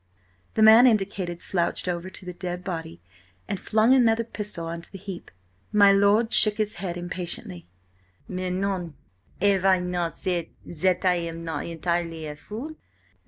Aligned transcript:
The 0.55 0.63
man 0.63 0.87
indicated 0.87 1.43
slouched 1.43 1.87
over 1.87 2.09
to 2.09 2.25
the 2.25 2.33
dead 2.33 2.63
body 2.63 2.99
and 3.47 3.59
flung 3.59 3.93
another 3.93 4.23
pistol 4.23 4.65
on 4.65 4.81
to 4.81 4.91
the 4.91 4.97
heap. 4.97 5.29
My 5.71 5.91
lord 5.91 6.33
shook 6.33 6.57
his 6.57 6.77
head 6.77 6.97
impatiently. 6.97 7.67
"Mais 8.27 8.51
non. 8.51 8.95
Have 9.39 9.63
I 9.63 9.77
not 9.77 10.17
said 10.17 10.47
that 10.65 11.05
I 11.05 11.17
am 11.29 11.43
not 11.43 11.67
entirely 11.67 12.25
a 12.25 12.35
fool? 12.35 12.73